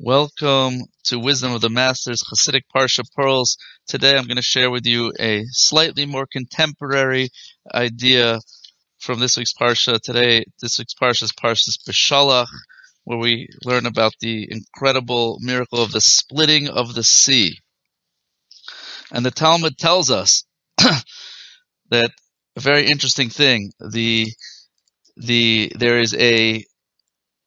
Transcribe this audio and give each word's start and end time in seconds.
Welcome 0.00 0.82
to 1.06 1.18
Wisdom 1.18 1.54
of 1.54 1.60
the 1.60 1.70
Masters 1.70 2.22
Hasidic 2.22 2.62
Parsha 2.72 3.02
Pearls. 3.16 3.56
Today 3.88 4.16
I'm 4.16 4.28
going 4.28 4.36
to 4.36 4.42
share 4.42 4.70
with 4.70 4.86
you 4.86 5.12
a 5.18 5.42
slightly 5.50 6.06
more 6.06 6.24
contemporary 6.30 7.30
idea 7.74 8.38
from 9.00 9.18
this 9.18 9.36
week's 9.36 9.54
Parsha. 9.60 10.00
Today, 10.00 10.44
this 10.62 10.78
week's 10.78 10.94
Parsha 10.94 11.24
is 11.24 11.32
Parshas 11.32 11.78
Beshalach, 11.84 12.46
where 13.02 13.18
we 13.18 13.48
learn 13.64 13.86
about 13.86 14.12
the 14.20 14.46
incredible 14.48 15.38
miracle 15.40 15.82
of 15.82 15.90
the 15.90 16.00
splitting 16.00 16.68
of 16.68 16.94
the 16.94 17.02
sea. 17.02 17.58
And 19.10 19.26
the 19.26 19.32
Talmud 19.32 19.78
tells 19.78 20.12
us 20.12 20.44
that 20.78 22.12
a 22.56 22.60
very 22.60 22.86
interesting 22.86 23.30
thing, 23.30 23.72
the 23.80 24.28
the 25.16 25.72
there 25.74 25.98
is 25.98 26.14
a 26.14 26.64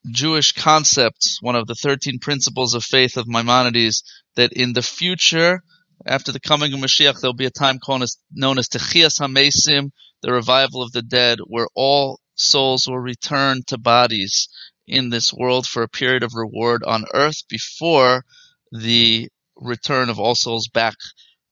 Jewish 0.09 0.53
concept, 0.53 1.37
one 1.41 1.55
of 1.55 1.67
the 1.67 1.75
13 1.75 2.19
principles 2.19 2.73
of 2.73 2.83
faith 2.83 3.17
of 3.17 3.27
Maimonides, 3.27 4.03
that 4.35 4.53
in 4.53 4.73
the 4.73 4.81
future, 4.81 5.61
after 6.05 6.31
the 6.31 6.39
coming 6.39 6.73
of 6.73 6.79
Mashiach, 6.79 7.19
there'll 7.19 7.33
be 7.33 7.45
a 7.45 7.51
time 7.51 7.79
as, 8.01 8.17
known 8.31 8.57
as 8.57 8.67
Techias 8.67 9.19
HaMesim, 9.19 9.91
the 10.21 10.33
revival 10.33 10.81
of 10.81 10.91
the 10.91 11.03
dead, 11.03 11.39
where 11.45 11.67
all 11.75 12.19
souls 12.35 12.87
will 12.87 12.99
return 12.99 13.61
to 13.67 13.77
bodies 13.77 14.49
in 14.87 15.09
this 15.09 15.31
world 15.31 15.67
for 15.67 15.83
a 15.83 15.89
period 15.89 16.23
of 16.23 16.33
reward 16.33 16.83
on 16.83 17.05
earth 17.13 17.47
before 17.47 18.25
the 18.71 19.29
return 19.55 20.09
of 20.09 20.19
all 20.19 20.35
souls 20.35 20.67
back 20.67 20.95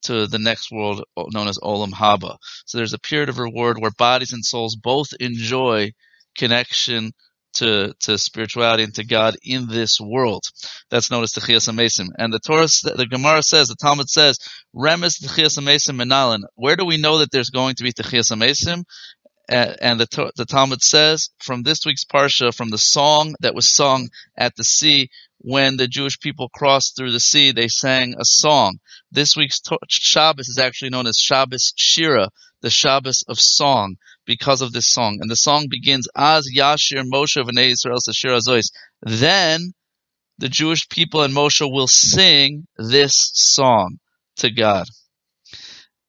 to 0.02 0.28
the 0.28 0.40
next 0.40 0.72
world 0.72 1.04
known 1.18 1.48
as 1.48 1.60
Olam 1.60 1.92
Haba. 1.92 2.38
So 2.66 2.78
there's 2.78 2.94
a 2.94 3.00
period 3.00 3.30
of 3.30 3.38
reward 3.38 3.78
where 3.80 3.92
bodies 3.92 4.34
and 4.34 4.44
souls 4.44 4.76
both 4.76 5.14
enjoy 5.20 5.92
connection 6.36 7.12
to, 7.60 7.94
to 8.02 8.18
spirituality 8.18 8.84
and 8.84 8.96
to 8.96 9.06
God 9.06 9.36
in 9.44 9.68
this 9.68 10.00
world. 10.02 10.44
That's 10.90 11.12
known 11.12 11.24
as 11.24 11.34
Techias 11.34 11.70
Amesim. 11.70 12.08
And 12.18 12.34
the 12.34 12.40
Torah, 12.40 12.68
the 12.96 13.08
Gemara 13.10 13.44
says, 13.44 13.68
the 13.68 13.76
Talmud 13.76 14.10
says, 14.10 14.40
Remes 14.76 15.22
Techias 15.22 15.58
Amesim 15.58 16.02
Menalin. 16.02 16.42
Where 16.56 16.76
do 16.76 16.86
we 16.86 16.98
know 16.98 17.20
that 17.20 17.32
there's 17.32 17.50
going 17.50 17.76
to 17.76 17.84
be 17.84 17.94
Techias 17.94 18.32
Amesim? 18.32 18.84
And 19.48 20.00
the, 20.00 20.32
the 20.36 20.46
Talmud 20.46 20.82
says 20.82 21.30
from 21.40 21.64
this 21.64 21.84
week's 21.84 22.06
Parsha, 22.06 22.54
from 22.54 22.70
the 22.70 22.78
song 22.78 23.36
that 23.40 23.56
was 23.56 23.74
sung 23.74 24.10
at 24.38 24.56
the 24.56 24.64
sea, 24.64 25.10
when 25.40 25.78
the 25.78 25.88
Jewish 25.88 26.20
people 26.20 26.50
crossed 26.50 26.96
through 26.96 27.12
the 27.12 27.20
sea, 27.20 27.52
they 27.52 27.68
sang 27.68 28.14
a 28.20 28.26
song. 28.26 28.78
This 29.12 29.36
week's 29.36 29.62
Shabbos 29.88 30.50
is 30.50 30.60
actually 30.60 30.92
known 30.92 31.08
as 31.08 31.18
Shabbos 31.18 31.74
Shira, 31.76 32.30
the 32.62 32.70
Shabbos 32.70 33.24
of 33.28 33.40
song 33.40 33.96
because 34.30 34.62
of 34.62 34.72
this 34.72 34.88
song. 34.88 35.18
And 35.22 35.30
the 35.30 35.36
song 35.36 35.66
begins, 35.72 36.08
Az 36.16 36.48
Yashir 36.56 37.04
Moshe 37.12 37.44
V'nei 37.44 37.72
Yisrael 37.72 37.98
Sashir 37.98 38.38
Azois. 38.38 38.70
Then 39.02 39.74
the 40.38 40.50
Jewish 40.50 40.88
people 40.88 41.24
and 41.24 41.34
Moshe 41.34 41.68
will 41.70 41.88
sing 41.88 42.68
this 42.78 43.32
song 43.34 43.98
to 44.38 44.52
God. 44.52 44.86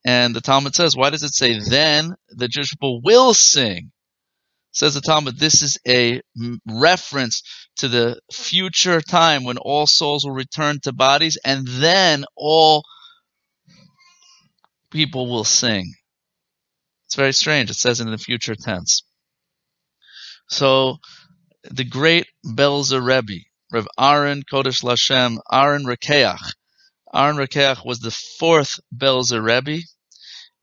And 0.04 0.36
the 0.36 0.42
Talmud 0.42 0.74
says, 0.74 0.94
why 0.94 1.08
does 1.08 1.22
it 1.22 1.32
say 1.32 1.60
then 1.66 2.14
the 2.28 2.46
Jewish 2.46 2.72
people 2.72 3.00
will 3.02 3.32
sing? 3.32 3.90
Says 4.72 4.92
the 4.92 5.00
Talmud, 5.00 5.38
this 5.38 5.62
is 5.62 5.78
a 5.88 6.20
reference 6.66 7.42
to 7.76 7.88
the 7.88 8.20
future 8.30 9.00
time 9.00 9.44
when 9.44 9.56
all 9.56 9.86
souls 9.86 10.26
will 10.26 10.34
return 10.34 10.78
to 10.82 10.92
bodies 10.92 11.38
and 11.42 11.66
then 11.66 12.26
all 12.36 12.84
people 14.90 15.26
will 15.26 15.44
sing. 15.44 15.94
It's 17.10 17.16
very 17.16 17.32
strange. 17.32 17.70
It 17.70 17.74
says 17.74 18.00
in 18.00 18.08
the 18.08 18.18
future 18.18 18.54
tense. 18.54 19.02
So 20.48 20.98
the 21.64 21.82
great 21.82 22.28
Belzer 22.46 23.04
Rebbe, 23.04 23.42
Rev 23.72 23.88
Aaron 23.98 24.44
Kodesh 24.44 24.84
Lashem, 24.84 25.38
Aaron 25.50 25.82
Rokeach. 25.86 26.54
Aaron 27.12 27.34
Rokeach 27.34 27.84
was 27.84 27.98
the 27.98 28.12
fourth 28.38 28.78
Belzer 28.96 29.42
Rebbe. 29.42 29.82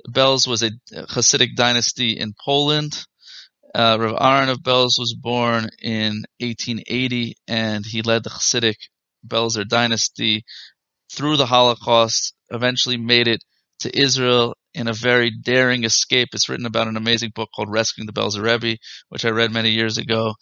Belz 0.07 0.47
was 0.47 0.63
a 0.63 0.71
Hasidic 0.93 1.57
dynasty 1.57 2.11
in 2.17 2.33
Poland. 2.45 3.05
Uh, 3.75 3.97
Rav 3.99 4.15
Aaron 4.17 4.47
of 4.47 4.59
Belz 4.59 4.97
was 4.97 5.17
born 5.21 5.67
in 5.81 6.23
1880, 6.39 7.35
and 7.49 7.85
he 7.85 8.03
led 8.03 8.23
the 8.23 8.29
Hasidic 8.29 8.77
Belzer 9.27 9.67
dynasty 9.67 10.45
through 11.11 11.35
the 11.35 11.45
Holocaust. 11.45 12.33
Eventually, 12.51 12.95
made 12.95 13.27
it 13.27 13.43
to 13.81 13.99
Israel 13.99 14.55
in 14.77 14.87
a 14.87 14.93
very 14.93 15.31
daring 15.31 15.83
escape. 15.83 16.29
It's 16.33 16.49
written 16.49 16.67
about 16.67 16.87
an 16.87 16.97
amazing 16.97 17.31
book 17.33 17.49
called 17.53 17.71
Rescuing 17.71 18.05
the 18.05 18.13
Belzer 18.13 18.43
Rebbe, 18.43 18.77
which 19.09 19.25
I 19.25 19.29
read 19.29 19.51
many 19.51 19.71
years 19.71 19.97
ago. 19.97 20.35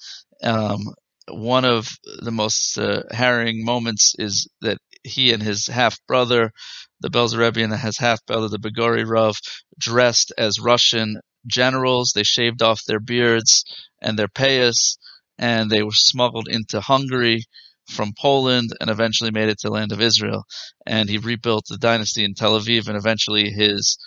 Um, 0.43 0.81
one 1.29 1.63
of 1.63 1.87
the 2.21 2.31
most 2.31 2.77
uh, 2.77 3.03
harrowing 3.11 3.63
moments 3.63 4.13
is 4.19 4.47
that 4.59 4.77
he 5.03 5.31
and 5.31 5.41
his 5.41 5.67
half 5.67 5.97
brother, 6.05 6.51
the 6.99 7.09
Belzer 7.09 7.39
Rebbe, 7.39 7.63
and 7.63 7.73
his 7.73 7.97
half 7.97 8.23
brother, 8.25 8.49
the 8.49 8.59
Bilgoray 8.59 9.09
Rav, 9.09 9.37
dressed 9.79 10.33
as 10.37 10.59
Russian 10.59 11.21
generals. 11.47 12.11
They 12.13 12.23
shaved 12.23 12.61
off 12.61 12.83
their 12.85 12.99
beards 12.99 13.63
and 14.01 14.19
their 14.19 14.27
payas, 14.27 14.97
and 15.37 15.69
they 15.71 15.81
were 15.81 15.91
smuggled 15.93 16.49
into 16.49 16.81
Hungary 16.81 17.45
from 17.89 18.11
Poland 18.19 18.71
and 18.81 18.89
eventually 18.89 19.31
made 19.31 19.47
it 19.47 19.59
to 19.59 19.67
the 19.69 19.73
land 19.73 19.93
of 19.93 20.01
Israel. 20.01 20.43
And 20.85 21.07
he 21.07 21.19
rebuilt 21.19 21.67
the 21.69 21.77
dynasty 21.77 22.25
in 22.25 22.33
Tel 22.33 22.59
Aviv, 22.59 22.89
and 22.89 22.97
eventually 22.97 23.49
his 23.49 23.97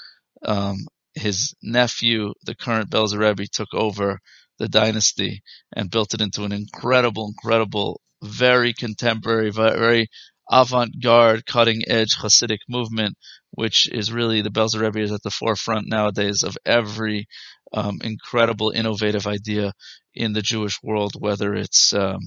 um, 0.45 0.77
his 1.15 1.55
nephew, 1.63 2.33
the 2.45 2.55
current 2.55 2.91
Belzer 2.91 3.19
Rebbe, 3.19 3.47
took 3.53 3.73
over 3.75 4.21
the 4.59 4.69
dynasty 4.69 5.43
and 5.75 5.91
built 5.91 6.15
it 6.15 6.21
into 6.21 6.45
an 6.45 6.53
incredible, 6.53 7.29
incredible, 7.29 8.01
very 8.23 8.73
contemporary, 8.73 9.51
very 9.51 10.09
avant-garde, 10.51 11.45
cutting-edge 11.47 12.17
Hasidic 12.17 12.61
movement, 12.69 13.17
which 13.51 13.89
is 13.89 14.13
really 14.13 14.41
the 14.41 14.51
Belzer 14.51 14.81
Rebbe 14.81 15.01
is 15.01 15.13
at 15.13 15.23
the 15.23 15.31
forefront 15.31 15.87
nowadays 15.89 16.43
of 16.43 16.57
every 16.65 17.27
um, 17.73 17.99
incredible, 18.03 18.71
innovative 18.71 19.27
idea 19.27 19.73
in 20.15 20.33
the 20.33 20.43
Jewish 20.43 20.83
world, 20.83 21.13
whether 21.19 21.55
it's 21.55 21.93
um, 21.93 22.19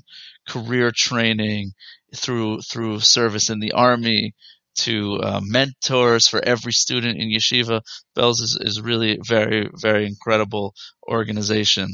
career 0.48 0.92
training 0.96 1.72
through 2.16 2.62
through 2.62 3.00
service 3.00 3.50
in 3.50 3.60
the 3.60 3.72
army, 3.72 4.34
to 4.76 5.20
uh, 5.22 5.42
mentors 5.44 6.28
for 6.28 6.44
every 6.44 6.72
student 6.72 7.20
in 7.20 7.30
yeshiva. 7.30 7.82
Belz 8.18 8.42
is, 8.42 8.58
is 8.59 8.82
really 8.82 9.20
very, 9.26 9.70
very 9.76 10.06
incredible 10.06 10.74
organization 11.08 11.88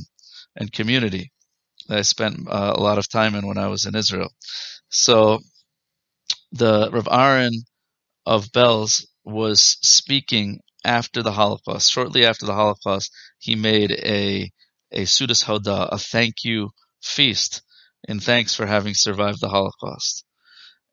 and 0.55 0.71
community 0.71 1.31
that 1.87 1.99
I 1.99 2.01
spent 2.01 2.47
uh, 2.47 2.73
a 2.75 2.81
lot 2.81 2.97
of 2.97 3.09
time 3.09 3.35
in 3.35 3.47
when 3.47 3.57
I 3.57 3.67
was 3.67 3.85
in 3.85 3.95
Israel. 3.95 4.29
So 4.89 5.39
the 6.51 6.89
Rav 6.91 7.07
Aaron 7.11 7.53
of 8.25 8.47
Belz 8.47 9.05
was 9.23 9.61
speaking 9.81 10.59
after 10.83 11.21
the 11.21 11.31
Holocaust. 11.31 11.91
Shortly 11.91 12.25
after 12.25 12.45
the 12.45 12.53
Holocaust, 12.53 13.11
he 13.39 13.55
made 13.55 13.91
a 13.91 14.49
a 14.91 15.03
Sudas 15.03 15.43
Hoda, 15.43 15.89
a 15.91 15.97
thank 15.97 16.45
you 16.45 16.69
feast 17.03 17.61
in 18.07 18.19
thanks 18.19 18.55
for 18.55 18.65
having 18.65 18.93
survived 18.93 19.41
the 19.41 19.49
Holocaust. 19.49 20.23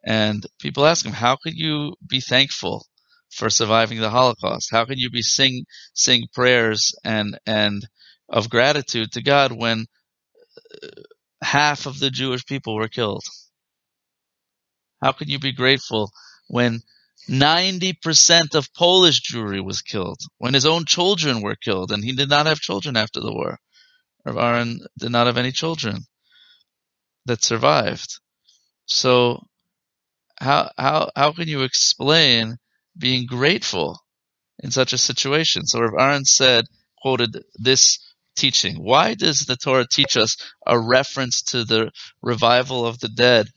And 0.04 0.44
people 0.60 0.84
ask 0.86 1.04
him, 1.04 1.12
how 1.12 1.36
could 1.36 1.54
you 1.54 1.94
be 2.06 2.20
thankful 2.20 2.86
for 3.30 3.50
surviving 3.50 4.00
the 4.00 4.10
Holocaust? 4.10 4.68
How 4.70 4.84
can 4.84 4.98
you 4.98 5.10
be 5.10 5.22
sing 5.22 5.64
sing 5.94 6.26
prayers 6.32 6.94
and 7.04 7.38
and 7.46 7.86
of 8.28 8.50
gratitude 8.50 9.12
to 9.12 9.22
God 9.22 9.52
when 9.52 9.86
uh, 10.82 10.88
half 11.42 11.86
of 11.86 11.98
the 11.98 12.10
Jewish 12.10 12.44
people 12.44 12.74
were 12.74 12.88
killed? 12.88 13.24
How 15.02 15.12
can 15.12 15.28
you 15.28 15.38
be 15.38 15.52
grateful 15.52 16.10
when 16.48 16.80
90% 17.28 18.54
of 18.54 18.72
Polish 18.74 19.22
Jewry 19.22 19.64
was 19.64 19.80
killed, 19.80 20.20
when 20.38 20.54
his 20.54 20.66
own 20.66 20.84
children 20.84 21.40
were 21.40 21.56
killed, 21.56 21.90
and 21.90 22.04
he 22.04 22.12
did 22.12 22.28
not 22.28 22.46
have 22.46 22.60
children 22.60 22.96
after 22.96 23.20
the 23.20 23.32
war? 23.32 23.58
Rav 24.24 24.36
Aaron 24.36 24.80
did 24.98 25.10
not 25.10 25.26
have 25.26 25.36
any 25.36 25.52
children 25.52 26.04
that 27.26 27.42
survived. 27.42 28.20
So 28.86 29.46
how 30.44 30.70
how 30.76 31.10
how 31.16 31.32
can 31.32 31.48
you 31.48 31.62
explain 31.62 32.58
being 32.96 33.26
grateful 33.26 33.98
in 34.62 34.70
such 34.70 34.92
a 34.92 34.98
situation? 34.98 35.66
So 35.66 35.80
Rav 35.80 35.94
Aaron 35.98 36.24
said, 36.24 36.66
quoted 37.00 37.42
this 37.56 37.98
teaching. 38.36 38.76
Why 38.76 39.14
does 39.14 39.40
the 39.40 39.56
Torah 39.56 39.86
teach 39.90 40.16
us 40.16 40.36
a 40.66 40.78
reference 40.78 41.42
to 41.50 41.64
the 41.64 41.90
revival 42.22 42.86
of 42.86 42.98
the 43.00 43.08
dead 43.08 43.48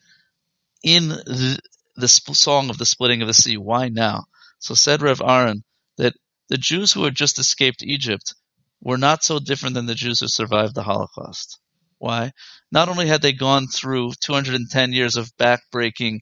in 0.84 1.10
the, 1.10 1.60
the 1.96 2.08
song 2.08 2.70
of 2.70 2.78
the 2.78 2.86
splitting 2.86 3.22
of 3.22 3.28
the 3.28 3.34
sea? 3.34 3.58
Why 3.58 3.90
now? 3.90 4.26
So 4.60 4.74
said 4.74 5.02
Rev 5.02 5.22
Aaron 5.22 5.64
that 5.98 6.14
the 6.50 6.58
Jews 6.58 6.94
who 6.94 7.04
had 7.04 7.16
just 7.16 7.40
escaped 7.40 7.84
Egypt 7.84 8.34
were 8.82 8.98
not 8.98 9.24
so 9.24 9.40
different 9.40 9.76
than 9.76 9.88
the 9.88 9.96
Jews 9.96 10.20
who 10.20 10.28
survived 10.28 10.76
the 10.76 10.84
Holocaust. 10.84 11.60
Why? 11.98 12.32
Not 12.72 12.90
only 12.90 13.08
had 13.08 13.22
they 13.22 13.34
gone 13.34 13.68
through 13.68 14.14
210 14.22 14.94
years 14.94 15.16
of 15.16 15.36
backbreaking 15.38 16.20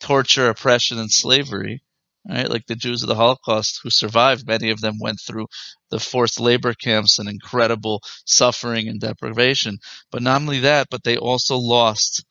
torture, 0.00 0.48
oppression, 0.48 0.98
and 0.98 1.10
slavery. 1.10 1.82
Right, 2.28 2.50
like 2.50 2.66
the 2.66 2.76
Jews 2.76 3.02
of 3.02 3.08
the 3.08 3.14
Holocaust 3.14 3.80
who 3.82 3.88
survived, 3.88 4.46
many 4.46 4.68
of 4.68 4.82
them 4.82 4.98
went 5.00 5.18
through 5.18 5.46
the 5.90 5.98
forced 5.98 6.38
labor 6.38 6.74
camps 6.74 7.18
and 7.18 7.26
incredible 7.26 8.02
suffering 8.26 8.86
and 8.86 9.00
deprivation. 9.00 9.78
But 10.10 10.22
not 10.22 10.42
only 10.42 10.60
that, 10.60 10.88
but 10.90 11.04
they 11.04 11.16
also 11.16 11.56
lost 11.56 12.26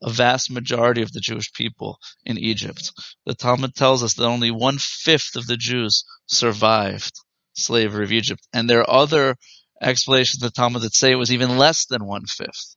a 0.00 0.10
vast 0.10 0.50
majority 0.50 1.02
of 1.02 1.10
the 1.10 1.20
Jewish 1.20 1.52
people 1.54 1.98
in 2.24 2.38
Egypt. 2.38 2.92
The 3.26 3.34
Talmud 3.34 3.74
tells 3.74 4.04
us 4.04 4.14
that 4.14 4.26
only 4.26 4.52
one 4.52 4.78
fifth 4.78 5.34
of 5.34 5.46
the 5.46 5.56
Jews 5.56 6.04
survived 6.26 7.12
slavery 7.54 8.04
of 8.04 8.12
Egypt. 8.12 8.46
And 8.52 8.70
there 8.70 8.80
are 8.80 8.90
other 8.90 9.34
explanations 9.80 10.42
of 10.42 10.52
the 10.52 10.54
Talmud 10.54 10.82
that 10.82 10.94
say 10.94 11.10
it 11.10 11.16
was 11.16 11.32
even 11.32 11.58
less 11.58 11.86
than 11.86 12.04
one 12.04 12.26
fifth. 12.26 12.76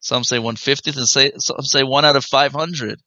Some 0.00 0.22
say 0.22 0.38
one 0.38 0.56
fiftieth, 0.56 0.96
and 0.96 1.08
say 1.08 1.32
some 1.38 1.62
say 1.62 1.82
one 1.82 2.04
out 2.04 2.16
of 2.16 2.24
five 2.24 2.52
hundred 2.52 3.00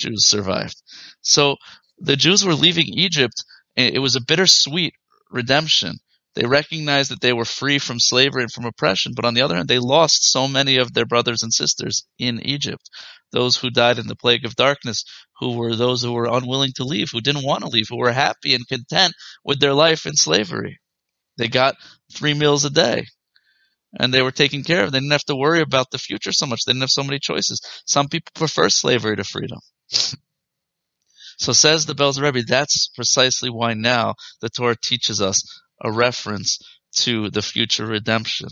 Jews 0.00 0.26
survived. 0.26 0.82
So 1.20 1.56
the 1.98 2.16
Jews 2.16 2.44
were 2.44 2.54
leaving 2.54 2.86
Egypt. 2.88 3.44
It 3.76 4.00
was 4.00 4.16
a 4.16 4.20
bittersweet 4.20 4.94
redemption. 5.30 5.98
They 6.34 6.46
recognized 6.46 7.10
that 7.10 7.20
they 7.20 7.32
were 7.32 7.44
free 7.44 7.78
from 7.78 7.98
slavery 7.98 8.42
and 8.42 8.52
from 8.52 8.64
oppression, 8.64 9.12
but 9.16 9.24
on 9.24 9.34
the 9.34 9.42
other 9.42 9.56
hand, 9.56 9.68
they 9.68 9.80
lost 9.80 10.30
so 10.30 10.46
many 10.46 10.76
of 10.76 10.92
their 10.92 11.04
brothers 11.04 11.42
and 11.42 11.52
sisters 11.52 12.04
in 12.18 12.40
Egypt. 12.46 12.88
Those 13.32 13.56
who 13.56 13.70
died 13.70 13.98
in 13.98 14.06
the 14.06 14.16
plague 14.16 14.44
of 14.44 14.54
darkness, 14.54 15.04
who 15.40 15.56
were 15.56 15.74
those 15.74 16.02
who 16.02 16.12
were 16.12 16.26
unwilling 16.26 16.72
to 16.76 16.84
leave, 16.84 17.08
who 17.12 17.20
didn't 17.20 17.44
want 17.44 17.62
to 17.62 17.68
leave, 17.68 17.88
who 17.88 17.98
were 17.98 18.12
happy 18.12 18.54
and 18.54 18.66
content 18.66 19.12
with 19.44 19.60
their 19.60 19.74
life 19.74 20.06
in 20.06 20.14
slavery. 20.14 20.78
They 21.36 21.48
got 21.48 21.76
three 22.12 22.34
meals 22.34 22.64
a 22.64 22.70
day 22.70 23.06
and 23.98 24.14
they 24.14 24.22
were 24.22 24.30
taken 24.30 24.62
care 24.62 24.84
of. 24.84 24.92
They 24.92 24.98
didn't 24.98 25.12
have 25.12 25.24
to 25.24 25.36
worry 25.36 25.60
about 25.60 25.90
the 25.90 25.98
future 25.98 26.32
so 26.32 26.46
much. 26.46 26.60
They 26.64 26.72
didn't 26.72 26.82
have 26.82 26.90
so 26.90 27.02
many 27.02 27.18
choices. 27.18 27.60
Some 27.86 28.08
people 28.08 28.30
prefer 28.34 28.68
slavery 28.68 29.16
to 29.16 29.24
freedom. 29.24 29.58
So 31.38 31.52
says 31.52 31.86
the 31.86 31.94
Belzer 31.94 32.22
Rebbe, 32.22 32.42
that's 32.46 32.88
precisely 32.88 33.50
why 33.50 33.74
now 33.74 34.14
the 34.40 34.50
Torah 34.50 34.76
teaches 34.82 35.22
us 35.22 35.42
a 35.82 35.92
reference 35.92 36.60
to 36.98 37.30
the 37.30 37.42
future 37.42 37.86
redemption. 37.86 38.48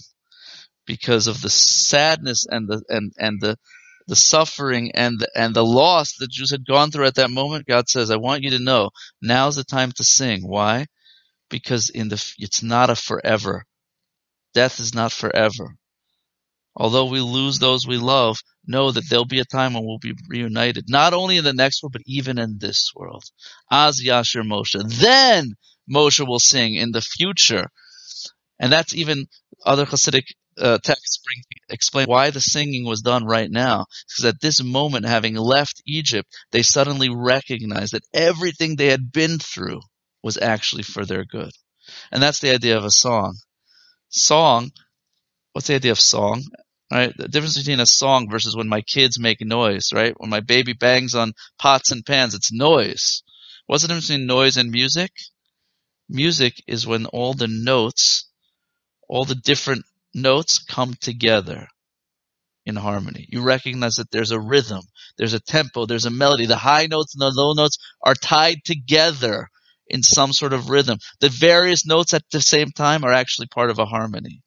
Because 0.87 1.27
of 1.29 1.43
the 1.43 1.51
sadness 1.51 2.47
and 2.49 2.69
the 2.69 2.83
and, 2.89 3.13
and 3.19 3.41
the 3.41 3.57
the 4.09 4.17
suffering 4.17 4.93
and 4.95 5.21
the, 5.21 5.29
and 5.37 5.55
the 5.55 5.65
loss 5.65 6.15
the 6.19 6.29
Jews 6.29 6.51
had 6.51 6.67
gone 6.67 6.91
through 6.91 7.07
at 7.07 7.17
that 7.17 7.31
moment, 7.31 7.67
God 7.67 7.89
says, 7.89 8.11
I 8.11 8.17
want 8.17 8.43
you 8.43 8.51
to 8.51 8.59
know 8.59 8.91
now's 9.23 9.57
the 9.57 9.65
time 9.65 9.93
to 9.93 10.05
sing. 10.05 10.43
Why? 10.49 10.87
Because 11.51 11.91
in 11.91 12.09
the 12.09 12.35
it's 12.39 12.63
not 12.63 12.91
a 12.91 12.97
forever 12.97 13.65
Death 14.55 14.81
is 14.81 14.95
not 14.95 15.13
forever. 15.13 15.77
Although 16.79 17.07
we 17.07 17.21
lose 17.21 17.59
those 17.59 17.87
we 17.87 17.99
love, 17.99 18.39
know 18.67 18.93
that 18.93 19.05
there'll 19.11 19.27
be 19.27 19.41
a 19.41 19.45
time 19.45 19.75
when 19.75 19.85
we'll 19.85 19.99
be 19.99 20.15
reunited, 20.29 20.87
not 20.89 21.13
only 21.13 21.37
in 21.37 21.45
the 21.45 21.53
next 21.53 21.83
world, 21.83 21.93
but 21.93 22.03
even 22.07 22.39
in 22.39 22.59
this 22.59 22.93
world. 22.95 23.25
Az 23.71 24.03
Yashir 24.03 24.45
Moshe. 24.47 24.81
Then 25.01 25.55
Moshe 25.93 26.27
will 26.27 26.39
sing 26.39 26.77
in 26.77 26.93
the 26.93 27.03
future. 27.03 27.69
And 28.61 28.73
that's 28.73 28.95
even 28.95 29.27
other 29.67 29.85
Hasidic 29.87 30.25
uh, 30.57 30.79
texts 30.79 31.19
bring, 31.19 31.43
explain 31.69 32.07
why 32.07 32.31
the 32.31 32.41
singing 32.41 32.87
was 32.87 33.03
done 33.03 33.25
right 33.25 33.51
now. 33.51 33.87
Because 34.09 34.25
at 34.27 34.41
this 34.41 34.63
moment, 34.63 35.07
having 35.07 35.35
left 35.35 35.83
Egypt, 35.87 36.29
they 36.53 36.63
suddenly 36.63 37.09
recognized 37.11 37.93
that 37.95 38.07
everything 38.15 38.77
they 38.77 38.87
had 38.87 39.13
been 39.13 39.39
through 39.39 39.81
was 40.23 40.39
actually 40.39 40.85
for 40.85 41.05
their 41.05 41.25
good. 41.25 41.51
And 42.13 42.23
that's 42.23 42.41
the 42.41 42.55
idea 42.55 42.77
of 42.77 42.85
a 42.85 42.91
song 42.91 43.35
song, 44.11 44.71
what's 45.53 45.69
the 45.69 45.75
idea 45.75 45.93
of 45.93 46.01
song? 46.01 46.43
Right? 46.91 47.13
The 47.17 47.29
difference 47.29 47.59
between 47.59 47.81
a 47.81 47.87
song 47.87 48.31
versus 48.31 48.57
when 48.57 48.69
my 48.69 48.81
kids 48.81 49.19
make 49.19 49.41
noise, 49.43 49.91
right? 49.93 50.15
When 50.17 50.31
my 50.31 50.41
baby 50.41 50.73
bangs 50.73 51.15
on 51.15 51.35
pots 51.59 51.91
and 51.91 52.05
pans, 52.05 52.35
it's 52.35 52.53
noise. 52.53 53.23
What's 53.67 53.83
the 53.83 53.89
difference 53.89 54.09
between 54.09 54.27
noise 54.27 54.57
and 54.57 54.71
music? 54.71 55.13
Music 56.09 56.55
is 56.67 56.87
when 56.87 57.05
all 57.07 57.35
the 57.35 57.49
notes, 57.49 58.31
all 59.07 59.27
the 59.27 59.35
different 59.35 59.85
notes 60.15 60.59
come 60.59 60.95
together 60.95 61.69
in 62.65 62.77
harmony. 62.77 63.27
You 63.31 63.43
recognize 63.43 63.97
that 63.97 64.11
there's 64.11 64.31
a 64.31 64.41
rhythm, 64.41 64.83
there's 65.19 65.35
a 65.35 65.41
tempo, 65.41 65.85
there's 65.85 66.07
a 66.07 66.11
melody. 66.11 66.47
The 66.47 66.57
high 66.57 66.87
notes 66.87 67.15
and 67.15 67.21
the 67.21 67.31
low 67.31 67.53
notes 67.53 67.77
are 68.03 68.15
tied 68.15 68.65
together 68.65 69.49
in 69.87 70.03
some 70.03 70.33
sort 70.33 70.53
of 70.55 70.71
rhythm. 70.71 70.99
The 71.21 71.29
various 71.29 71.87
notes 71.87 72.15
at 72.15 72.25
the 72.31 72.41
same 72.41 72.71
time 72.71 73.05
are 73.05 73.13
actually 73.13 73.49
part 73.49 73.71
of 73.71 73.79
a 73.79 73.87
harmony. 73.87 74.43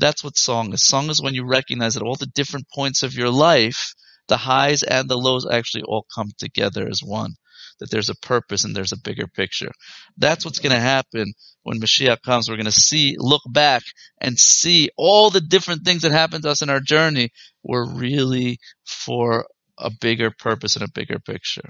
That's 0.00 0.24
what 0.24 0.38
song 0.38 0.72
is. 0.72 0.84
Song 0.86 1.10
is 1.10 1.22
when 1.22 1.34
you 1.34 1.44
recognize 1.44 1.94
that 1.94 2.02
all 2.02 2.16
the 2.16 2.26
different 2.26 2.66
points 2.74 3.02
of 3.02 3.14
your 3.14 3.30
life, 3.30 3.94
the 4.28 4.36
highs 4.36 4.82
and 4.82 5.08
the 5.08 5.16
lows 5.16 5.46
actually 5.50 5.82
all 5.82 6.06
come 6.14 6.30
together 6.38 6.88
as 6.88 7.00
one. 7.04 7.34
That 7.80 7.90
there's 7.90 8.10
a 8.10 8.14
purpose 8.14 8.64
and 8.64 8.74
there's 8.76 8.92
a 8.92 9.00
bigger 9.00 9.26
picture. 9.26 9.70
That's 10.18 10.44
what's 10.44 10.58
going 10.58 10.74
to 10.74 10.80
happen 10.80 11.32
when 11.62 11.80
Mashiach 11.80 12.22
comes. 12.22 12.48
We're 12.48 12.56
going 12.56 12.66
to 12.66 12.72
see, 12.72 13.16
look 13.18 13.42
back 13.48 13.82
and 14.20 14.38
see 14.38 14.90
all 14.98 15.30
the 15.30 15.40
different 15.40 15.84
things 15.84 16.02
that 16.02 16.12
happened 16.12 16.42
to 16.42 16.50
us 16.50 16.62
in 16.62 16.68
our 16.68 16.80
journey 16.80 17.30
were 17.62 17.90
really 17.90 18.58
for 18.84 19.46
a 19.78 19.90
bigger 20.00 20.30
purpose 20.30 20.76
and 20.76 20.84
a 20.84 20.92
bigger 20.94 21.18
picture. 21.18 21.68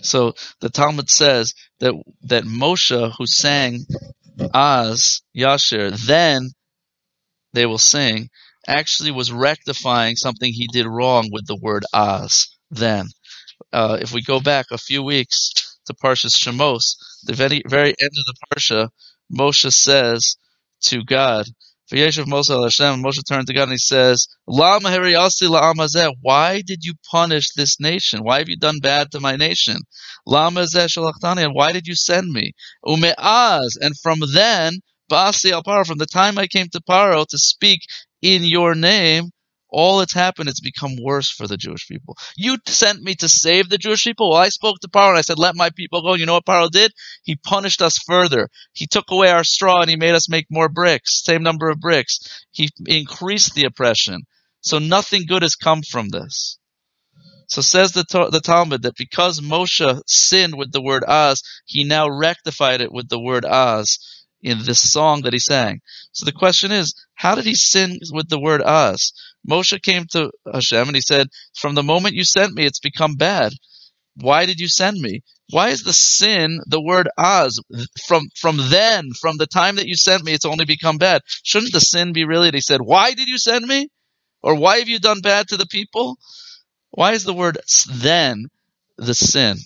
So 0.00 0.34
the 0.60 0.68
Talmud 0.70 1.08
says 1.10 1.54
that 1.80 1.94
that 2.22 2.44
Moshe, 2.44 3.12
who 3.16 3.26
sang 3.26 3.86
Az 4.54 5.22
Yashir, 5.36 5.96
then 6.06 6.50
they 7.52 7.66
will 7.66 7.78
sing, 7.78 8.28
actually 8.66 9.10
was 9.10 9.32
rectifying 9.32 10.16
something 10.16 10.52
he 10.52 10.68
did 10.72 10.86
wrong 10.86 11.28
with 11.32 11.46
the 11.46 11.56
word 11.56 11.84
Az. 11.92 12.48
Then, 12.70 13.08
uh, 13.72 13.98
if 14.00 14.12
we 14.12 14.22
go 14.22 14.40
back 14.40 14.66
a 14.70 14.78
few 14.78 15.02
weeks 15.02 15.52
to 15.86 15.94
Parshas 15.94 16.36
Shemos, 16.36 16.96
the 17.24 17.34
very 17.34 17.62
very 17.66 17.94
end 18.00 18.12
of 18.16 18.24
the 18.26 18.34
parsha, 18.46 18.88
Moshe 19.32 19.72
says 19.72 20.36
to 20.82 21.04
God, 21.04 21.46
Moshe 21.90 22.80
al 22.80 22.96
Moshe 22.96 23.22
turned 23.28 23.46
to 23.48 23.52
God 23.52 23.64
and 23.64 23.72
he 23.72 23.78
says, 23.78 24.26
why 24.46 24.78
did 26.66 26.84
you 26.84 26.94
punish 27.10 27.52
this 27.54 27.78
nation? 27.80 28.20
Why 28.22 28.38
have 28.38 28.48
you 28.48 28.56
done 28.56 28.78
bad 28.80 29.10
to 29.12 29.20
my 29.20 29.36
nation? 29.36 29.76
Why 30.24 30.50
did 30.50 31.86
you 31.86 31.94
send 31.94 32.30
me? 32.30 32.52
And 32.84 33.98
from 34.02 34.20
then, 34.32 34.80
ba'asi 35.10 35.52
al 35.52 35.62
Paro, 35.62 35.86
from 35.86 35.98
the 35.98 36.06
time 36.06 36.38
I 36.38 36.46
came 36.46 36.68
to 36.72 36.80
Paro 36.80 37.26
to 37.26 37.38
speak 37.38 37.82
in 38.20 38.44
your 38.44 38.74
name, 38.74 39.30
all 39.72 39.98
that's 39.98 40.12
happened, 40.12 40.48
it's 40.48 40.60
become 40.60 40.96
worse 41.00 41.30
for 41.30 41.46
the 41.46 41.56
Jewish 41.56 41.88
people. 41.88 42.16
You 42.36 42.58
sent 42.66 43.02
me 43.02 43.14
to 43.16 43.28
save 43.28 43.70
the 43.70 43.78
Jewish 43.78 44.04
people. 44.04 44.30
Well, 44.30 44.38
I 44.38 44.50
spoke 44.50 44.78
to 44.80 44.88
Paro 44.88 45.10
and 45.10 45.18
I 45.18 45.22
said, 45.22 45.38
let 45.38 45.56
my 45.56 45.70
people 45.74 46.02
go. 46.02 46.14
You 46.14 46.26
know 46.26 46.34
what 46.34 46.44
Paro 46.44 46.70
did? 46.70 46.92
He 47.22 47.36
punished 47.36 47.80
us 47.80 47.96
further. 48.06 48.48
He 48.74 48.86
took 48.86 49.10
away 49.10 49.30
our 49.30 49.44
straw 49.44 49.80
and 49.80 49.88
he 49.88 49.96
made 49.96 50.14
us 50.14 50.28
make 50.28 50.46
more 50.50 50.68
bricks, 50.68 51.24
same 51.24 51.42
number 51.42 51.70
of 51.70 51.80
bricks. 51.80 52.44
He 52.50 52.68
increased 52.86 53.54
the 53.54 53.64
oppression. 53.64 54.22
So 54.60 54.78
nothing 54.78 55.24
good 55.26 55.42
has 55.42 55.54
come 55.54 55.80
from 55.82 56.10
this. 56.10 56.58
So 57.48 57.60
says 57.60 57.92
the, 57.92 58.04
the 58.30 58.40
Talmud 58.40 58.82
that 58.82 58.96
because 58.96 59.40
Moshe 59.40 60.00
sinned 60.06 60.56
with 60.56 60.72
the 60.72 60.82
word 60.82 61.04
Az, 61.04 61.42
he 61.64 61.84
now 61.84 62.08
rectified 62.08 62.80
it 62.80 62.92
with 62.92 63.08
the 63.08 63.20
word 63.20 63.44
Az 63.44 63.98
in 64.42 64.58
this 64.64 64.80
song 64.90 65.22
that 65.22 65.32
he 65.32 65.38
sang. 65.38 65.80
So 66.12 66.24
the 66.24 66.32
question 66.32 66.72
is, 66.72 66.94
how 67.14 67.34
did 67.34 67.44
he 67.44 67.54
sin 67.54 67.98
with 68.12 68.28
the 68.28 68.40
word 68.40 68.62
Az? 68.62 69.12
Moshe 69.48 69.80
came 69.82 70.06
to 70.12 70.30
Hashem 70.52 70.88
and 70.88 70.96
he 70.96 71.02
said, 71.02 71.28
From 71.56 71.74
the 71.74 71.82
moment 71.82 72.14
you 72.14 72.24
sent 72.24 72.54
me, 72.54 72.64
it's 72.64 72.80
become 72.80 73.14
bad. 73.14 73.52
Why 74.16 74.46
did 74.46 74.60
you 74.60 74.68
send 74.68 74.98
me? 74.98 75.22
Why 75.50 75.68
is 75.68 75.82
the 75.82 75.92
sin 75.92 76.60
the 76.66 76.80
word 76.80 77.08
az? 77.18 77.58
From 78.06 78.24
from 78.38 78.56
then, 78.70 79.10
from 79.20 79.36
the 79.36 79.46
time 79.46 79.76
that 79.76 79.86
you 79.86 79.96
sent 79.96 80.24
me, 80.24 80.32
it's 80.32 80.44
only 80.44 80.64
become 80.64 80.98
bad. 80.98 81.22
Shouldn't 81.42 81.72
the 81.72 81.80
sin 81.80 82.12
be 82.12 82.24
really? 82.24 82.50
They 82.50 82.60
said, 82.60 82.80
Why 82.80 83.14
did 83.14 83.28
you 83.28 83.38
send 83.38 83.66
me? 83.66 83.88
Or 84.42 84.54
why 84.54 84.78
have 84.78 84.88
you 84.88 84.98
done 84.98 85.20
bad 85.20 85.48
to 85.48 85.56
the 85.56 85.66
people? 85.66 86.16
Why 86.90 87.12
is 87.12 87.24
the 87.24 87.34
word 87.34 87.58
then 87.88 88.46
the 88.96 89.14
sin? 89.14 89.56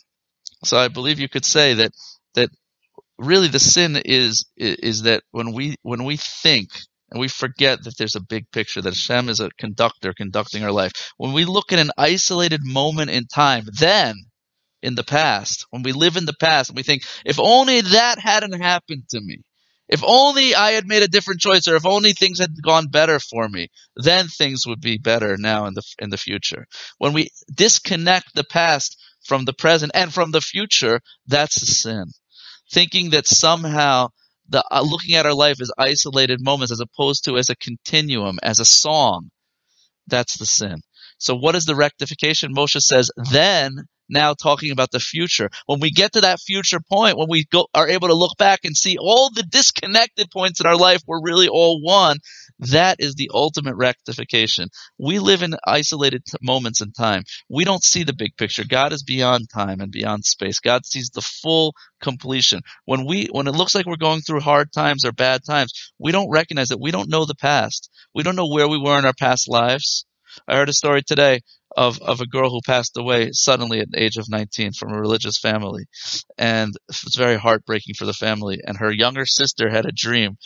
So 0.64 0.76
I 0.76 0.88
believe 0.88 1.18
you 1.18 1.28
could 1.28 1.44
say 1.44 1.74
that 1.74 1.92
that 2.34 2.50
really 3.18 3.48
the 3.48 3.58
sin 3.58 3.96
is 4.04 4.46
is 4.56 5.02
that 5.02 5.22
when 5.30 5.52
we 5.52 5.76
when 5.82 6.04
we 6.04 6.16
think 6.16 6.68
and 7.10 7.20
we 7.20 7.28
forget 7.28 7.84
that 7.84 7.96
there's 7.96 8.16
a 8.16 8.20
big 8.20 8.50
picture, 8.50 8.82
that 8.82 8.94
Hashem 8.94 9.28
is 9.28 9.40
a 9.40 9.50
conductor 9.58 10.12
conducting 10.12 10.64
our 10.64 10.72
life. 10.72 10.92
When 11.16 11.32
we 11.32 11.44
look 11.44 11.72
at 11.72 11.78
an 11.78 11.92
isolated 11.96 12.60
moment 12.64 13.10
in 13.10 13.26
time, 13.26 13.68
then 13.78 14.16
in 14.82 14.96
the 14.96 15.04
past, 15.04 15.66
when 15.70 15.82
we 15.82 15.92
live 15.92 16.16
in 16.16 16.26
the 16.26 16.34
past 16.38 16.70
and 16.70 16.76
we 16.76 16.82
think, 16.82 17.02
if 17.24 17.38
only 17.38 17.80
that 17.80 18.18
hadn't 18.18 18.60
happened 18.60 19.04
to 19.10 19.20
me, 19.20 19.38
if 19.88 20.02
only 20.04 20.54
I 20.54 20.72
had 20.72 20.86
made 20.86 21.04
a 21.04 21.08
different 21.08 21.40
choice, 21.40 21.68
or 21.68 21.76
if 21.76 21.86
only 21.86 22.12
things 22.12 22.40
had 22.40 22.60
gone 22.60 22.88
better 22.88 23.20
for 23.20 23.48
me, 23.48 23.68
then 23.94 24.26
things 24.26 24.66
would 24.66 24.80
be 24.80 24.98
better 24.98 25.36
now 25.36 25.66
in 25.66 25.74
the 25.74 25.82
in 26.00 26.10
the 26.10 26.18
future. 26.18 26.66
When 26.98 27.12
we 27.12 27.28
disconnect 27.54 28.34
the 28.34 28.44
past 28.44 29.00
from 29.24 29.44
the 29.44 29.52
present 29.52 29.92
and 29.94 30.12
from 30.12 30.32
the 30.32 30.40
future, 30.40 31.00
that's 31.26 31.62
a 31.62 31.66
sin. 31.66 32.06
Thinking 32.72 33.10
that 33.10 33.26
somehow 33.26 34.08
the 34.48 34.64
uh, 34.70 34.82
looking 34.82 35.14
at 35.14 35.26
our 35.26 35.34
life 35.34 35.60
as 35.60 35.72
isolated 35.78 36.40
moments 36.40 36.72
as 36.72 36.80
opposed 36.80 37.24
to 37.24 37.36
as 37.36 37.50
a 37.50 37.56
continuum, 37.56 38.38
as 38.42 38.60
a 38.60 38.64
song. 38.64 39.30
That's 40.06 40.36
the 40.36 40.46
sin. 40.46 40.80
So 41.18 41.34
what 41.34 41.54
is 41.54 41.64
the 41.64 41.74
rectification? 41.74 42.54
Moshe 42.54 42.80
says, 42.80 43.10
then 43.30 43.86
now 44.08 44.34
talking 44.34 44.70
about 44.70 44.90
the 44.90 45.00
future. 45.00 45.50
When 45.66 45.80
we 45.80 45.90
get 45.90 46.12
to 46.12 46.20
that 46.20 46.40
future 46.40 46.78
point, 46.80 47.18
when 47.18 47.28
we 47.28 47.44
go, 47.44 47.66
are 47.74 47.88
able 47.88 48.08
to 48.08 48.14
look 48.14 48.36
back 48.38 48.60
and 48.64 48.76
see 48.76 48.96
all 48.98 49.30
the 49.30 49.42
disconnected 49.42 50.30
points 50.30 50.60
in 50.60 50.66
our 50.66 50.76
life 50.76 51.00
were 51.06 51.20
really 51.22 51.48
all 51.48 51.80
one, 51.82 52.18
That 52.58 52.96
is 53.00 53.14
the 53.14 53.30
ultimate 53.34 53.76
rectification. 53.76 54.68
We 54.98 55.18
live 55.18 55.42
in 55.42 55.56
isolated 55.66 56.24
t- 56.24 56.38
moments 56.40 56.80
in 56.80 56.92
time. 56.92 57.24
We 57.48 57.64
don't 57.64 57.84
see 57.84 58.02
the 58.02 58.14
big 58.14 58.36
picture. 58.36 58.64
God 58.64 58.92
is 58.92 59.02
beyond 59.02 59.50
time 59.52 59.80
and 59.80 59.92
beyond 59.92 60.24
space. 60.24 60.58
God 60.60 60.86
sees 60.86 61.10
the 61.10 61.20
full 61.20 61.74
completion. 62.00 62.62
When 62.86 63.06
we 63.06 63.28
when 63.30 63.46
it 63.46 63.54
looks 63.54 63.74
like 63.74 63.86
we're 63.86 63.96
going 63.96 64.22
through 64.22 64.40
hard 64.40 64.72
times 64.72 65.04
or 65.04 65.12
bad 65.12 65.42
times, 65.44 65.72
we 65.98 66.12
don't 66.12 66.30
recognize 66.30 66.68
that 66.68 66.80
we 66.80 66.90
don't 66.90 67.10
know 67.10 67.26
the 67.26 67.34
past. 67.34 67.90
We 68.14 68.22
don't 68.22 68.36
know 68.36 68.48
where 68.48 68.68
we 68.68 68.78
were 68.78 68.98
in 68.98 69.04
our 69.04 69.14
past 69.18 69.48
lives. 69.48 70.06
I 70.48 70.56
heard 70.56 70.68
a 70.68 70.74
story 70.74 71.02
today 71.02 71.40
of, 71.76 72.00
of 72.00 72.20
a 72.20 72.26
girl 72.26 72.50
who 72.50 72.60
passed 72.64 72.96
away 72.96 73.30
suddenly 73.32 73.80
at 73.80 73.90
the 73.90 74.02
age 74.02 74.16
of 74.16 74.28
19 74.28 74.72
from 74.72 74.92
a 74.92 75.00
religious 75.00 75.38
family. 75.38 75.86
And 76.38 76.72
it 76.88 77.04
was 77.04 77.14
very 77.16 77.36
heartbreaking 77.36 77.94
for 77.98 78.06
the 78.06 78.12
family. 78.14 78.60
And 78.64 78.78
her 78.78 78.90
younger 78.90 79.26
sister 79.26 79.68
had 79.68 79.86
a 79.86 79.92
dream. 79.94 80.36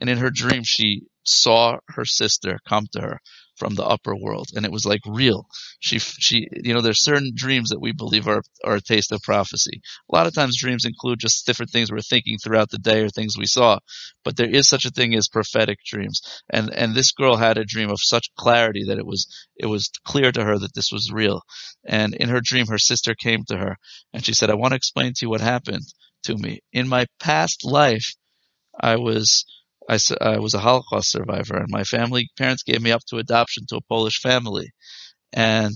And 0.00 0.10
in 0.10 0.18
her 0.18 0.30
dream, 0.30 0.62
she 0.64 1.02
saw 1.24 1.78
her 1.88 2.04
sister 2.04 2.58
come 2.68 2.86
to 2.92 3.00
her 3.00 3.20
from 3.56 3.74
the 3.74 3.84
upper 3.84 4.16
world, 4.16 4.48
and 4.56 4.64
it 4.64 4.72
was 4.72 4.86
like 4.86 5.02
real. 5.06 5.46
She, 5.80 5.98
she, 5.98 6.48
you 6.64 6.72
know, 6.72 6.80
there's 6.80 7.02
certain 7.04 7.32
dreams 7.34 7.68
that 7.68 7.80
we 7.80 7.92
believe 7.92 8.26
are 8.26 8.42
are 8.64 8.76
a 8.76 8.80
taste 8.80 9.12
of 9.12 9.20
prophecy. 9.22 9.82
A 10.10 10.16
lot 10.16 10.26
of 10.26 10.34
times, 10.34 10.56
dreams 10.58 10.86
include 10.86 11.18
just 11.20 11.44
different 11.46 11.70
things 11.70 11.92
we're 11.92 12.00
thinking 12.00 12.38
throughout 12.38 12.70
the 12.70 12.78
day 12.78 13.02
or 13.02 13.10
things 13.10 13.36
we 13.36 13.46
saw, 13.46 13.78
but 14.24 14.36
there 14.36 14.48
is 14.48 14.66
such 14.66 14.86
a 14.86 14.90
thing 14.90 15.14
as 15.14 15.28
prophetic 15.28 15.78
dreams. 15.84 16.22
And 16.48 16.72
and 16.74 16.94
this 16.94 17.12
girl 17.12 17.36
had 17.36 17.58
a 17.58 17.64
dream 17.64 17.90
of 17.90 17.98
such 18.00 18.34
clarity 18.38 18.84
that 18.88 18.98
it 18.98 19.06
was 19.06 19.26
it 19.56 19.66
was 19.66 19.90
clear 20.04 20.32
to 20.32 20.44
her 20.44 20.58
that 20.58 20.74
this 20.74 20.90
was 20.90 21.12
real. 21.12 21.42
And 21.86 22.14
in 22.14 22.30
her 22.30 22.40
dream, 22.42 22.66
her 22.68 22.78
sister 22.78 23.14
came 23.14 23.44
to 23.48 23.58
her, 23.58 23.76
and 24.14 24.24
she 24.24 24.32
said, 24.32 24.48
"I 24.50 24.54
want 24.54 24.72
to 24.72 24.76
explain 24.76 25.12
to 25.14 25.26
you 25.26 25.30
what 25.30 25.42
happened 25.42 25.84
to 26.24 26.34
me 26.36 26.60
in 26.72 26.88
my 26.88 27.06
past 27.20 27.64
life. 27.64 28.14
I 28.80 28.96
was." 28.96 29.44
I, 29.90 29.98
I 30.20 30.38
was 30.38 30.54
a 30.54 30.60
Holocaust 30.60 31.10
survivor, 31.10 31.56
and 31.56 31.68
my 31.68 31.82
family 31.84 32.30
parents 32.38 32.62
gave 32.62 32.80
me 32.80 32.92
up 32.92 33.04
to 33.06 33.18
adoption 33.18 33.66
to 33.68 33.76
a 33.76 33.80
Polish 33.82 34.20
family, 34.20 34.70
and 35.32 35.74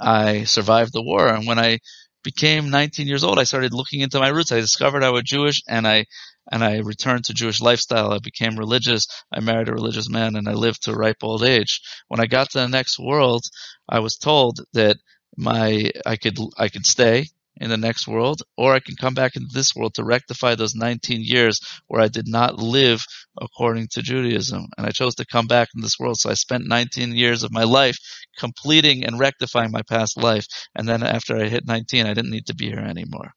I 0.00 0.44
survived 0.44 0.92
the 0.92 1.02
war. 1.02 1.28
And 1.28 1.46
when 1.46 1.58
I 1.58 1.80
became 2.22 2.70
19 2.70 3.08
years 3.08 3.24
old, 3.24 3.38
I 3.40 3.44
started 3.44 3.72
looking 3.74 4.00
into 4.00 4.20
my 4.20 4.28
roots. 4.28 4.52
I 4.52 4.60
discovered 4.60 5.02
I 5.02 5.10
was 5.10 5.24
Jewish, 5.24 5.62
and 5.68 5.86
I 5.86 6.06
and 6.52 6.62
I 6.62 6.78
returned 6.78 7.24
to 7.24 7.34
Jewish 7.34 7.60
lifestyle. 7.60 8.12
I 8.12 8.18
became 8.18 8.56
religious. 8.56 9.06
I 9.32 9.40
married 9.40 9.68
a 9.68 9.72
religious 9.72 10.08
man, 10.08 10.36
and 10.36 10.48
I 10.48 10.52
lived 10.52 10.84
to 10.84 10.92
a 10.92 10.96
ripe 10.96 11.22
old 11.22 11.42
age. 11.42 11.80
When 12.08 12.20
I 12.20 12.26
got 12.26 12.50
to 12.50 12.58
the 12.58 12.68
next 12.68 12.98
world, 13.00 13.42
I 13.88 13.98
was 13.98 14.16
told 14.16 14.60
that 14.74 14.96
my 15.36 15.90
I 16.06 16.16
could 16.16 16.38
I 16.56 16.68
could 16.68 16.86
stay 16.86 17.26
in 17.62 17.70
the 17.70 17.76
next 17.76 18.08
world, 18.08 18.42
or 18.56 18.74
I 18.74 18.80
can 18.80 18.96
come 18.96 19.14
back 19.14 19.36
into 19.36 19.48
this 19.54 19.74
world 19.76 19.94
to 19.94 20.04
rectify 20.04 20.56
those 20.56 20.74
19 20.74 21.20
years 21.22 21.60
where 21.86 22.02
I 22.02 22.08
did 22.08 22.26
not 22.26 22.58
live 22.58 23.04
according 23.40 23.86
to 23.92 24.02
Judaism. 24.02 24.66
And 24.76 24.84
I 24.84 24.90
chose 24.90 25.14
to 25.14 25.24
come 25.24 25.46
back 25.46 25.68
in 25.74 25.80
this 25.80 25.96
world. 25.98 26.18
So 26.18 26.28
I 26.28 26.34
spent 26.34 26.66
19 26.66 27.12
years 27.12 27.44
of 27.44 27.52
my 27.52 27.62
life 27.62 27.96
completing 28.36 29.04
and 29.04 29.18
rectifying 29.18 29.70
my 29.70 29.82
past 29.82 30.20
life. 30.20 30.44
And 30.74 30.88
then 30.88 31.04
after 31.04 31.36
I 31.36 31.48
hit 31.48 31.64
19, 31.64 32.04
I 32.04 32.14
didn't 32.14 32.32
need 32.32 32.46
to 32.46 32.54
be 32.54 32.66
here 32.66 32.80
anymore 32.80 33.30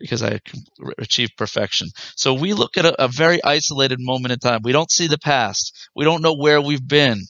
because 0.00 0.24
I 0.24 0.40
achieved 0.98 1.36
perfection. 1.36 1.88
So 2.16 2.34
we 2.34 2.54
look 2.54 2.76
at 2.76 2.86
a, 2.86 3.04
a 3.04 3.08
very 3.08 3.42
isolated 3.44 3.98
moment 4.00 4.32
in 4.32 4.40
time. 4.40 4.60
We 4.64 4.72
don't 4.72 4.90
see 4.90 5.06
the 5.06 5.18
past. 5.18 5.88
We 5.94 6.04
don't 6.04 6.22
know 6.22 6.34
where 6.34 6.60
we've 6.60 6.86
been 6.86 7.20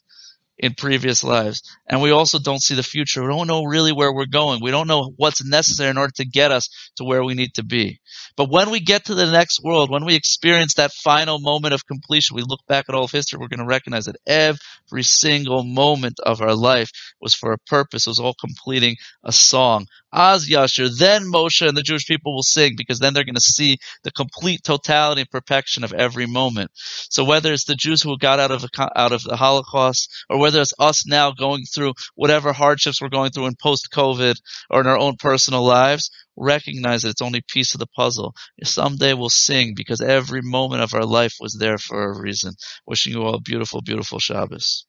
in 0.65 0.73
previous 0.73 1.23
lives. 1.23 1.63
And 1.87 2.01
we 2.01 2.11
also 2.11 2.39
don't 2.39 2.63
see 2.63 2.75
the 2.75 2.83
future. 2.83 3.23
We 3.23 3.29
don't 3.29 3.47
know 3.47 3.65
really 3.65 3.93
where 3.93 4.15
we're 4.15 4.25
going. 4.25 4.61
We 4.63 4.71
don't 4.71 4.89
know 4.89 5.13
what's 5.17 5.45
necessary 5.45 5.91
in 5.91 5.99
order 5.99 6.15
to 6.17 6.25
get 6.25 6.53
us 6.53 6.71
to 6.97 7.05
where 7.05 7.23
we 7.23 7.35
need 7.35 7.53
to 7.55 7.63
be. 7.63 8.01
But 8.35 8.51
when 8.51 8.71
we 8.71 8.81
get 8.81 9.05
to 9.05 9.15
the 9.15 9.31
next 9.31 9.63
world, 9.63 9.91
when 9.91 10.07
we 10.07 10.15
experience 10.15 10.75
that 10.75 10.93
final 10.93 11.39
moment 11.39 11.75
of 11.75 11.87
completion, 11.87 12.35
we 12.35 12.43
look 12.43 12.61
back 12.67 12.87
at 12.89 12.95
all 12.95 13.05
of 13.05 13.13
history, 13.13 13.39
we're 13.39 13.49
going 13.49 13.59
to 13.59 13.67
recognize 13.67 14.07
that 14.07 14.17
every 14.27 15.03
single 15.03 15.65
moment 15.65 16.19
of 16.25 16.41
our 16.41 16.55
life 16.55 16.91
was 17.21 17.35
for 17.35 17.53
a 17.53 17.59
purpose. 17.59 18.07
It 18.07 18.11
was 18.11 18.21
all 18.21 18.35
completing 18.35 18.97
a 19.23 19.33
song. 19.33 19.87
Az 20.15 20.49
Yashir, 20.49 20.97
then 20.97 21.25
Moshe 21.25 21.67
and 21.67 21.77
the 21.77 21.83
Jewish 21.83 22.07
people 22.07 22.35
will 22.35 22.43
sing 22.43 22.75
because 22.77 23.01
then 23.01 23.15
they're 23.15 23.25
going 23.25 23.35
to 23.35 23.41
see 23.41 23.79
the 24.05 24.13
complete 24.13 24.63
totality 24.63 25.23
and 25.23 25.31
perfection 25.31 25.83
of 25.83 25.93
every 25.93 26.27
moment. 26.27 26.71
So 26.75 27.25
whether 27.25 27.53
it's 27.53 27.65
the 27.65 27.75
Jews 27.75 28.01
who 28.01 28.17
got 28.17 28.39
out 28.39 28.53
of 28.53 28.65
out 28.95 29.13
of 29.13 29.25
the 29.25 29.37
Holocaust 29.37 30.09
or 30.31 30.39
whether 30.39 30.54
it's 30.63 30.73
us 30.79 31.07
now 31.07 31.33
going 31.33 31.65
through 31.65 31.95
whatever 32.15 32.53
hardships 32.53 33.01
we're 33.01 33.09
going 33.09 33.31
through 33.31 33.47
in 33.47 33.55
post-COVID 33.61 34.37
or 34.71 34.81
in 34.81 34.87
our 34.87 34.99
own 34.99 35.17
personal 35.17 35.65
lives, 35.65 36.11
recognize 36.37 37.03
that 37.03 37.11
it's 37.11 37.23
only 37.23 37.43
piece 37.49 37.75
of 37.75 37.81
the 37.81 37.87
puzzle. 37.87 38.35
Someday 38.63 39.15
we'll 39.15 39.29
sing 39.29 39.75
because 39.77 40.01
every 40.01 40.41
moment 40.43 40.83
of 40.83 40.95
our 40.95 41.05
life 41.05 41.35
was 41.41 41.57
there 41.59 41.79
for 41.79 42.11
a 42.11 42.21
reason. 42.21 42.55
Wishing 42.87 43.13
you 43.13 43.23
all 43.23 43.35
a 43.35 43.41
beautiful, 43.41 43.83
beautiful 43.83 44.19
Shabbos. 44.19 44.87